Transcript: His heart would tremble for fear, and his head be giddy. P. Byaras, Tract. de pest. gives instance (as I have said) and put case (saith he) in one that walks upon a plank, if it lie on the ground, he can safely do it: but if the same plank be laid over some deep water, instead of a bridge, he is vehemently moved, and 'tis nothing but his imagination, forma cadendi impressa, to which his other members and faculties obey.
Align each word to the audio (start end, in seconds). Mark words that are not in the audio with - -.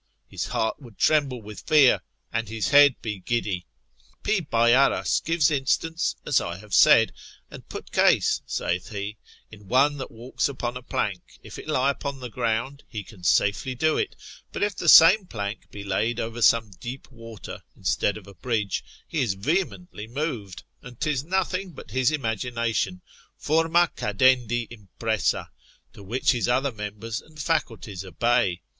His 0.27 0.47
heart 0.47 0.81
would 0.81 0.97
tremble 0.97 1.43
for 1.43 1.53
fear, 1.53 2.01
and 2.33 2.49
his 2.49 2.69
head 2.69 2.95
be 3.03 3.19
giddy. 3.19 3.67
P. 4.23 4.39
Byaras, 4.39 4.63
Tract. 4.89 4.95
de 4.95 4.95
pest. 4.97 5.25
gives 5.25 5.51
instance 5.51 6.15
(as 6.25 6.41
I 6.41 6.57
have 6.57 6.73
said) 6.73 7.11
and 7.51 7.69
put 7.69 7.91
case 7.91 8.41
(saith 8.47 8.89
he) 8.89 9.17
in 9.51 9.67
one 9.67 9.97
that 9.99 10.09
walks 10.09 10.49
upon 10.49 10.75
a 10.75 10.81
plank, 10.81 11.21
if 11.43 11.59
it 11.59 11.67
lie 11.67 11.93
on 12.03 12.19
the 12.19 12.31
ground, 12.31 12.83
he 12.89 13.03
can 13.03 13.23
safely 13.23 13.75
do 13.75 13.95
it: 13.95 14.15
but 14.51 14.63
if 14.63 14.75
the 14.75 14.89
same 14.89 15.27
plank 15.27 15.69
be 15.69 15.83
laid 15.83 16.19
over 16.19 16.41
some 16.41 16.71
deep 16.79 17.11
water, 17.11 17.61
instead 17.75 18.17
of 18.17 18.25
a 18.25 18.33
bridge, 18.33 18.83
he 19.07 19.19
is 19.21 19.35
vehemently 19.35 20.07
moved, 20.07 20.63
and 20.81 20.99
'tis 20.99 21.23
nothing 21.23 21.73
but 21.73 21.91
his 21.91 22.11
imagination, 22.11 23.01
forma 23.37 23.91
cadendi 23.95 24.67
impressa, 24.71 25.49
to 25.93 26.01
which 26.01 26.31
his 26.31 26.47
other 26.49 26.71
members 26.71 27.21
and 27.21 27.39
faculties 27.39 28.03
obey. 28.03 28.63